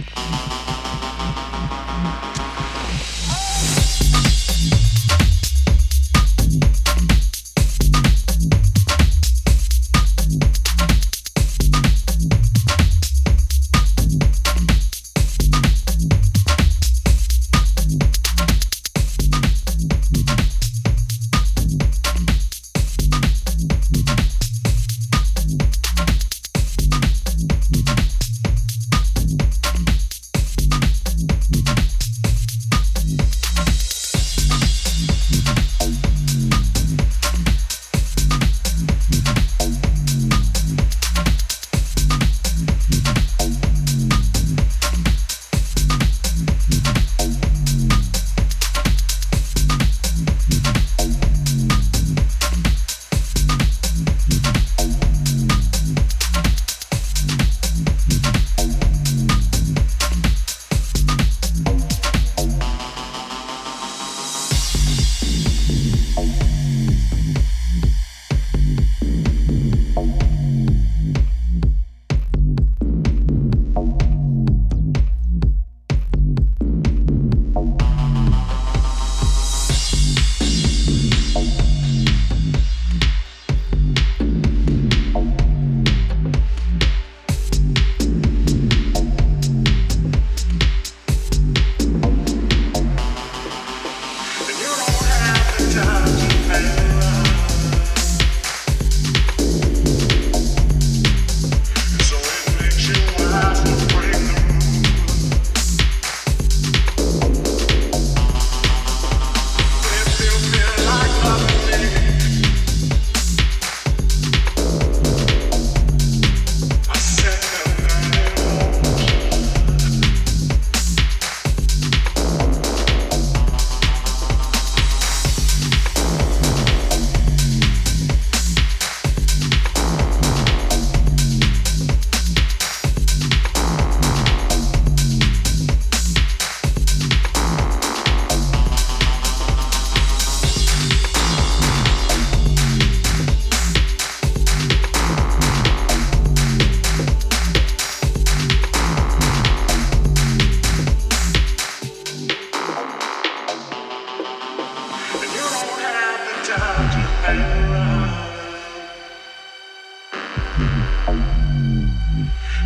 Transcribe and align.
Mm-hmm. 0.00 0.39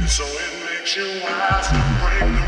So 0.06 0.22
it 0.26 0.64
makes 0.64 0.96
you 0.96 1.06
wise 1.22 1.68
to 1.68 1.80
break 1.98 2.20
the 2.36 2.43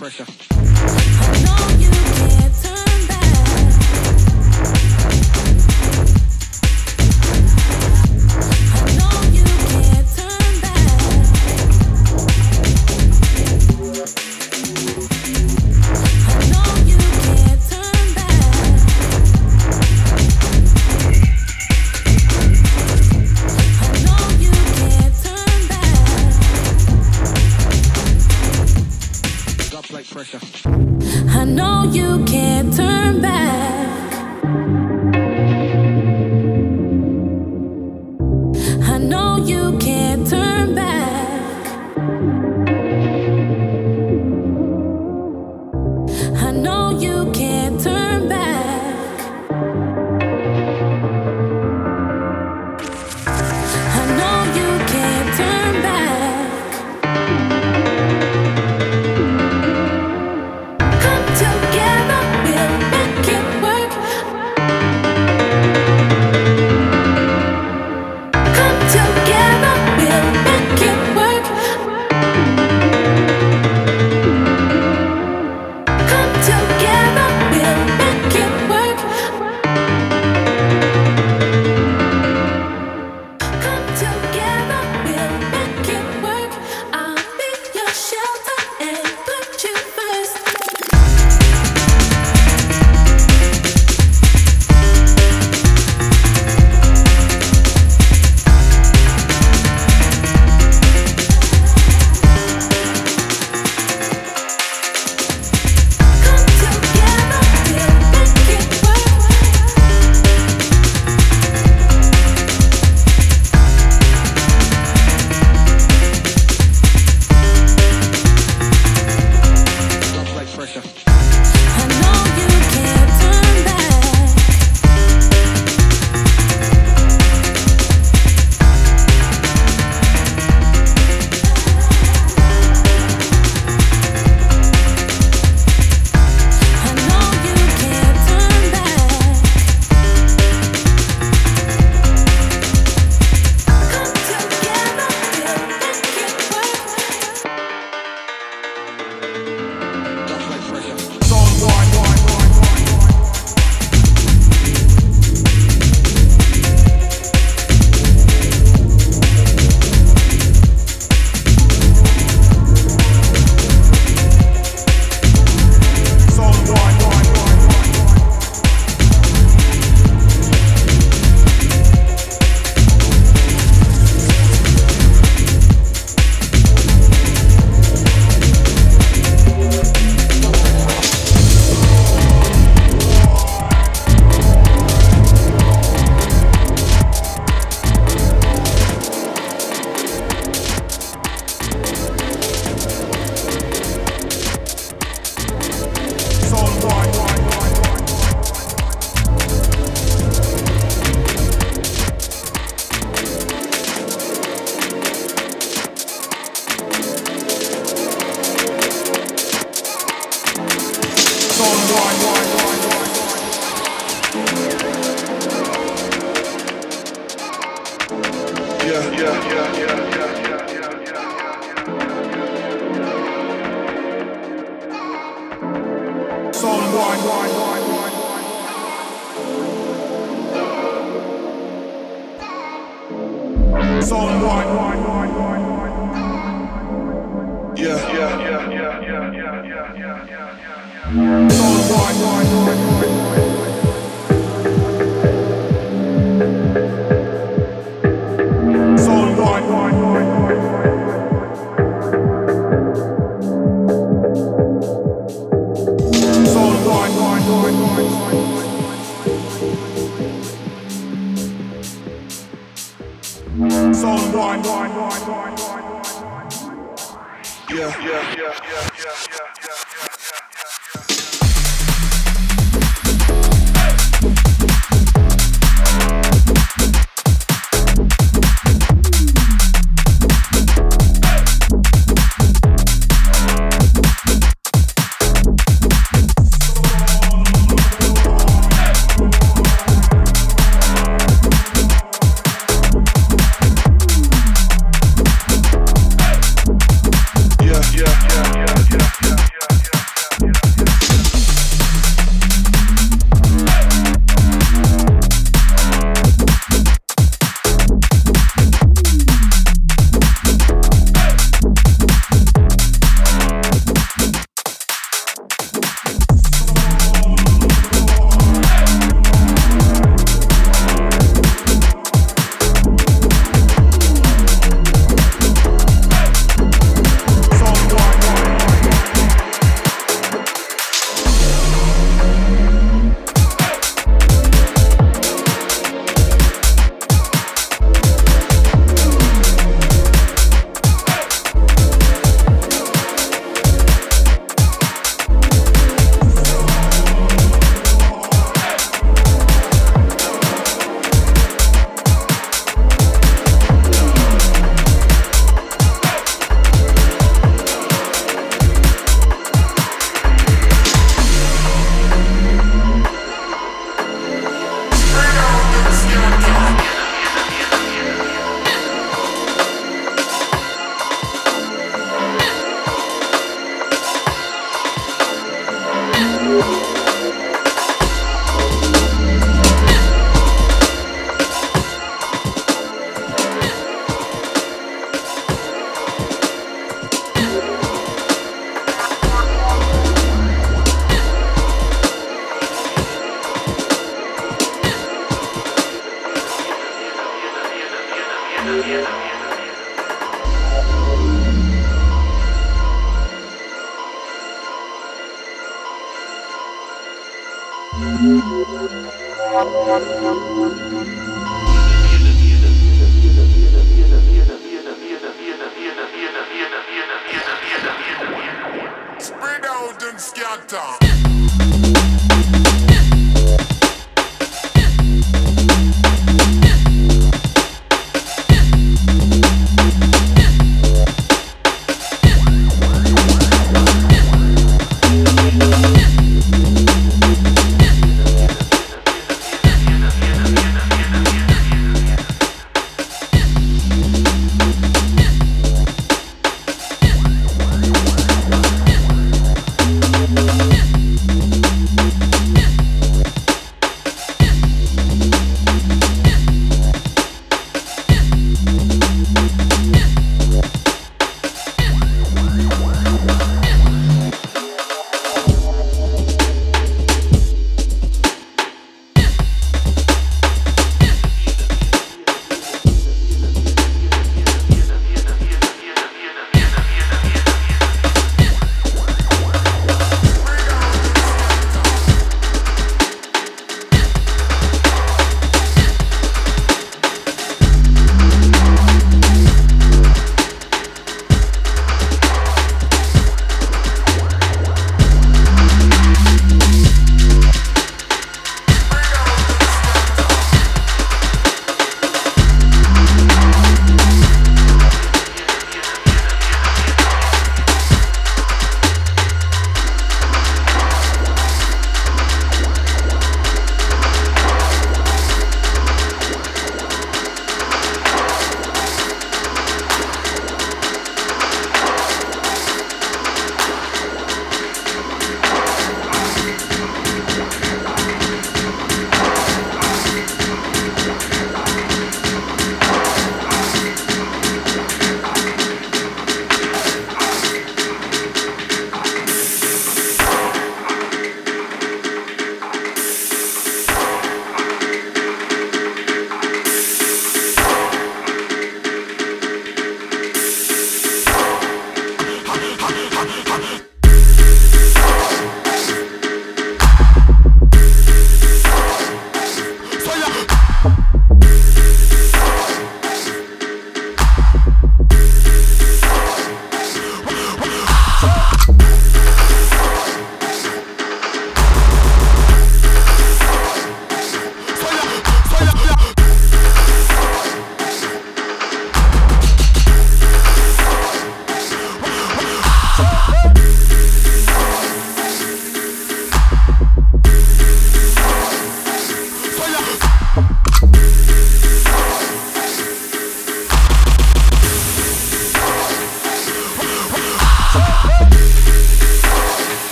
pressure. 0.00 0.49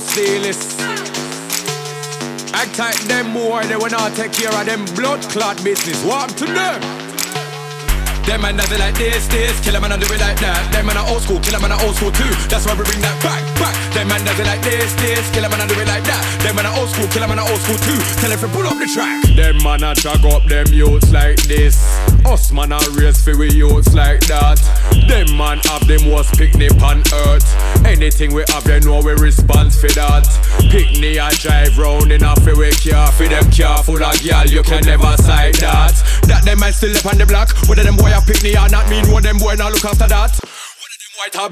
Realest, 0.00 0.76
blow. 0.76 0.94
Act 2.52 2.74
tight 2.74 3.00
them 3.08 3.28
more, 3.30 3.64
they 3.64 3.76
will 3.76 3.90
not 3.90 4.14
take 4.14 4.32
care 4.32 4.52
of 4.52 4.66
them 4.66 4.84
blood 4.94 5.22
clot 5.32 5.62
business. 5.64 6.04
Walk 6.04 6.28
to 6.36 6.44
them. 6.44 7.06
Them 8.26 8.42
man 8.42 8.58
it 8.58 8.78
like 8.80 8.98
this, 8.98 9.28
this, 9.28 9.54
kill 9.62 9.76
a 9.76 9.80
man 9.80 9.92
and 9.92 10.02
do 10.02 10.12
it 10.12 10.20
like 10.20 10.38
that. 10.40 10.58
Them 10.74 10.86
man 10.86 10.98
are 10.98 11.06
old 11.08 11.22
school, 11.22 11.38
kill 11.38 11.54
a 11.54 11.60
man 11.62 11.70
are 11.70 11.80
old 11.86 11.94
school 11.94 12.10
too. 12.10 12.26
That's 12.50 12.66
why 12.66 12.74
we 12.74 12.82
bring 12.82 13.00
that 13.00 13.14
back, 13.22 13.38
back. 13.54 13.72
Them 13.94 14.08
man 14.08 14.26
it 14.26 14.36
like 14.42 14.60
this, 14.66 14.92
this, 14.98 15.30
kill 15.30 15.46
a 15.46 15.48
man 15.48 15.62
and 15.62 15.70
do 15.70 15.78
it 15.78 15.86
like 15.86 16.02
that. 16.04 16.20
Them 16.42 16.56
man 16.58 16.66
are 16.66 16.74
old 16.74 16.90
school, 16.90 17.06
kill 17.06 17.22
a 17.22 17.28
man 17.30 17.38
are 17.38 17.48
old 17.48 17.60
school 17.62 17.78
too. 17.86 17.96
Tell 18.18 18.34
if 18.34 18.42
you 18.42 18.50
pull 18.50 18.66
up 18.66 18.76
the 18.82 18.90
track. 18.90 19.22
Them 19.38 19.62
man 19.62 19.86
a 19.86 19.94
drag 19.94 20.26
up 20.26 20.42
them 20.50 20.66
youths 20.74 21.14
like 21.14 21.38
this. 21.46 21.78
Us 22.26 22.50
man 22.50 22.74
a 22.74 22.82
race 22.98 23.22
for 23.22 23.38
we 23.38 23.46
youths 23.54 23.94
like 23.94 24.20
that. 24.26 24.58
Them 25.08 25.36
man 25.36 25.58
have 25.64 25.86
the 25.86 26.02
most 26.04 26.36
picnic 26.36 26.72
on 26.82 27.00
earth. 27.26 27.46
Anything 27.86 28.34
we 28.34 28.44
have, 28.48 28.64
they 28.64 28.80
know 28.80 29.00
we 29.00 29.12
response 29.12 29.80
for 29.80 29.88
that. 29.94 30.26
Picnic 30.70 31.18
I 31.18 31.30
drive 31.34 31.78
round 31.78 32.10
in 32.10 32.24
a 32.24 32.34
freeway 32.42 32.72
car. 32.72 33.12
For 33.12 33.28
them 33.28 33.50
car 33.50 33.82
full 33.82 34.02
of 34.02 34.20
gal, 34.22 34.46
you 34.46 34.62
can 34.62 34.82
never 34.84 35.16
sight 35.16 35.56
that. 35.62 35.94
That 36.26 36.44
them 36.44 36.60
man 36.60 36.72
still 36.72 36.96
up 36.96 37.06
on 37.06 37.18
the 37.18 37.26
block. 37.26 37.54
Whether 37.68 37.84
them 37.84 37.96
boy 37.96 38.12
a 38.12 38.20
pick 38.20 38.42
me 38.42 38.56
or 38.56 38.68
not 38.68 38.90
mean 38.90 39.10
what 39.10 39.22
them 39.22 39.38
boy 39.38 39.54
now 39.54 39.70
look 39.70 39.84
after 39.84 40.06
that. 40.08 40.45
White 41.26 41.34
or 41.34 41.50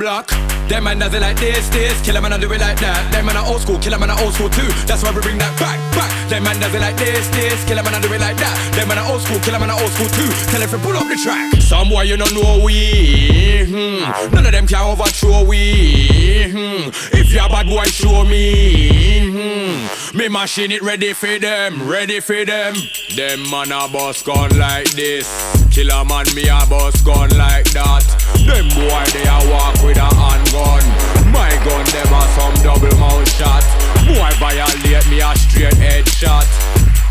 them 0.68 0.84
man 0.84 0.98
does 0.98 1.12
it 1.12 1.20
like 1.20 1.36
this, 1.36 1.68
this. 1.68 2.01
Kill 2.02 2.16
a 2.16 2.20
man 2.22 2.32
and 2.32 2.40
do 2.40 2.51
it 2.52 2.60
like 2.60 2.78
that. 2.78 3.12
Them 3.12 3.26
man 3.26 3.36
are 3.36 3.44
old 3.44 3.60
school, 3.60 3.78
kill 3.78 3.92
a 3.92 3.98
man 3.98 4.09
are 4.09 4.20
old 4.22 4.32
school 4.32 4.48
too. 4.48 4.66
That's 4.86 5.02
why 5.02 5.10
we 5.10 5.20
bring 5.20 5.36
that 5.38 5.52
back, 5.59 5.76
back. 5.92 6.09
Them 6.30 6.44
man 6.44 6.59
does 6.60 6.72
it 6.72 6.80
like 6.80 6.96
this, 6.96 7.28
this. 7.34 7.64
Kill 7.66 7.78
a 7.78 7.82
man 7.82 7.94
and 7.94 8.02
do 8.02 8.12
it 8.12 8.20
like 8.20 8.36
that. 8.38 8.55
Them 8.72 8.88
man 8.88 8.98
are 8.98 9.10
old 9.10 9.20
school, 9.20 9.38
kill 9.40 9.55
a 9.55 9.59
man 9.59 9.70
are 9.70 9.80
old 9.82 9.90
school 9.92 10.06
too. 10.09 10.30
Tell 10.48 10.62
if 10.62 10.70
you 10.70 10.78
pull 10.78 10.96
up 10.96 11.09
the 11.09 11.18
track. 11.18 11.60
Some 11.60 11.90
boy 11.90 12.02
you 12.02 12.16
don't 12.16 12.32
know 12.32 12.62
we. 12.64 13.66
Hmm. 13.66 14.32
None 14.32 14.46
of 14.46 14.52
them 14.52 14.66
can 14.66 14.80
overthrow 14.86 15.44
we. 15.44 16.48
Hmm. 16.48 16.88
If 17.12 17.34
you 17.34 17.44
a 17.44 17.48
bad 17.48 17.66
boy, 17.66 17.84
show 17.84 18.24
me. 18.24 19.26
Hmm. 19.28 20.16
Me 20.16 20.28
machine 20.28 20.70
it 20.70 20.82
ready 20.82 21.12
for 21.12 21.38
them, 21.38 21.90
ready 21.90 22.20
for 22.20 22.44
them. 22.44 22.74
Them 23.16 23.51
man 23.51 23.72
a 23.72 23.90
boss 23.90 24.22
gun 24.22 24.56
like 24.56 24.88
this. 24.92 25.26
Killer 25.74 26.05
man 26.06 26.24
me 26.34 26.48
a 26.48 26.64
boss 26.70 27.02
gun 27.02 27.28
like 27.36 27.68
that. 27.72 28.23
Them 28.44 28.68
boy 28.76 29.04
they 29.16 29.24
a 29.24 29.38
walk 29.48 29.80
with 29.80 29.96
a 29.96 30.08
handgun. 30.08 30.84
My 31.32 31.50
gun 31.64 31.84
them 31.88 32.12
a 32.12 32.22
some 32.36 32.56
double 32.60 32.94
mouth 33.00 33.24
shot. 33.34 33.64
Boy 34.04 34.30
violate 34.36 35.08
me 35.08 35.20
a 35.24 35.32
straight 35.36 35.74
head 35.80 36.06
shot. 36.08 36.46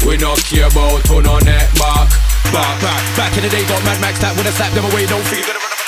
We 0.05 0.17
no 0.17 0.35
care 0.45 0.69
about 0.69 1.01
who 1.09 1.21
no 1.21 1.39
neck 1.41 1.67
back. 1.75 2.09
Back, 2.53 2.75
back, 2.85 3.01
back 3.17 3.33
in 3.37 3.43
the 3.43 3.49
day 3.49 3.65
got 3.65 3.81
Mad 3.81 3.99
Max 3.99 4.21
that 4.21 4.37
would 4.37 4.45
have 4.45 4.53
slapped 4.53 4.75
them 4.75 4.85
away. 4.85 5.09
Don't 5.09 5.25
feel 5.25 5.41
gonna 5.41 5.57
run 5.57 5.73
up 5.73 5.83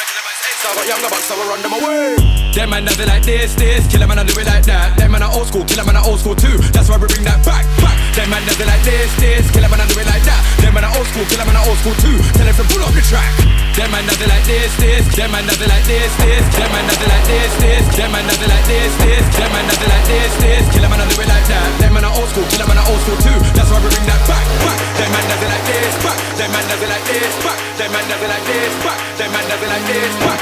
I 0.65 0.73
got 0.73 0.87
younger 0.89 1.09
bucks, 1.13 1.29
so 1.29 1.37
I 1.37 1.45
run 1.45 1.61
them 1.61 1.77
away. 1.77 2.17
Them 2.57 2.73
man 2.73 2.89
it 2.89 2.97
like 3.05 3.21
this, 3.21 3.53
this. 3.53 3.85
Kill 3.85 4.01
a 4.01 4.07
man 4.07 4.17
and 4.17 4.25
do 4.25 4.33
it 4.41 4.47
like 4.49 4.65
that. 4.65 4.97
Them 4.97 5.11
man 5.11 5.21
are 5.21 5.29
old 5.29 5.45
school, 5.45 5.61
kill 5.65 5.77
a 5.77 5.85
man 5.85 5.95
are 5.95 6.07
old 6.09 6.17
school 6.17 6.33
too. 6.33 6.57
That's 6.73 6.89
why 6.89 6.97
we 6.97 7.05
bring 7.05 7.21
that 7.29 7.45
back, 7.45 7.69
back. 7.85 7.93
Them 8.17 8.33
man 8.33 8.41
it 8.49 8.57
like 8.65 8.81
this, 8.81 9.13
this. 9.21 9.45
Kill 9.53 9.61
a 9.61 9.69
man 9.69 9.85
and 9.85 9.89
do 9.93 9.99
it 10.01 10.09
like 10.09 10.25
that. 10.25 10.41
Them 10.75 10.83
man 10.83 10.91
are 10.91 10.99
old 10.99 11.07
school, 11.07 11.23
kill 11.31 11.39
a 11.39 11.45
man 11.47 11.55
are 11.55 11.67
old 11.71 11.79
school 11.79 11.95
too. 12.03 12.19
Tell 12.35 12.51
if 12.51 12.59
you 12.59 12.67
pull 12.67 12.83
up 12.83 12.91
the 12.91 12.99
track. 13.07 13.31
Them 13.79 13.87
man 13.95 14.03
it 14.11 14.19
like 14.27 14.43
this, 14.43 14.75
this. 14.75 15.07
Them 15.15 15.31
man 15.31 15.47
it 15.47 15.55
like 15.55 15.87
this, 15.87 16.11
this. 16.19 16.43
Them 16.51 16.67
man 16.67 16.83
it 16.91 16.99
like 16.99 17.23
this, 17.23 17.55
this. 17.63 17.83
Them 17.95 18.11
man 18.11 18.27
it 18.27 18.43
like 18.43 18.67
this, 18.67 18.91
this. 18.99 19.23
Them 19.39 19.51
man 19.55 19.71
it 19.71 19.79
like 19.87 20.03
this, 20.03 20.35
this. 20.35 20.67
Kill 20.75 20.83
a 20.83 20.91
man 20.91 20.99
do 21.07 21.15
like 21.23 21.47
that. 21.47 21.79
Them 21.79 21.95
man 21.95 22.03
are 22.03 22.11
old 22.11 22.27
school, 22.27 22.43
kill 22.51 22.59
a 22.59 22.67
man 22.67 22.75
are 22.75 22.91
old 22.91 22.99
school 23.07 23.15
too. 23.23 23.39
That's 23.55 23.71
why 23.71 23.79
we 23.79 23.87
bring 23.87 24.03
that 24.03 24.19
back, 24.27 24.43
back. 24.67 24.77
Them 24.99 25.09
man 25.15 25.23
it 25.31 25.47
like 25.47 25.63
this, 25.63 25.95
back. 26.03 26.17
Them 26.35 26.51
man 26.51 26.67
it 26.67 26.89
like 26.91 27.05
this, 27.07 27.35
back. 27.39 27.57
Them 27.79 27.89
man 27.95 28.11
it 28.11 28.19
like 28.19 28.43
this, 28.43 28.75
back. 28.83 28.97
Them 29.15 29.29
man 29.31 29.47
it 29.47 29.69
like 29.71 29.85
this, 29.87 30.11
back. 30.27 30.34